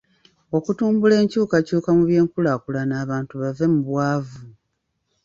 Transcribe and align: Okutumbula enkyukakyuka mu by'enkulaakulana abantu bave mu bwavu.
Okutumbula 0.57 1.13
enkyukakyuka 1.21 1.89
mu 1.97 2.03
by'enkulaakulana 2.09 2.93
abantu 3.03 3.33
bave 3.41 3.65
mu 3.73 3.79
bwavu. 3.87 4.41